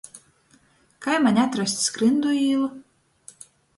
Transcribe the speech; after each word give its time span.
Kai 1.07 1.17
maņ 1.25 1.37
atrast 1.43 1.85
Skryndu 1.89 2.33
īlu? 2.39 2.71